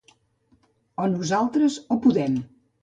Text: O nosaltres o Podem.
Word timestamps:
O 1.03 1.05
nosaltres 1.13 1.73
o 1.97 2.01
Podem. 2.05 2.45